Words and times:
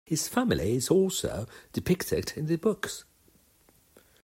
His 0.03 0.27
family 0.27 0.73
is 0.75 0.89
also 0.89 1.45
depicted 1.73 2.33
in 2.35 2.47
the 2.47 2.55
books. 2.55 3.03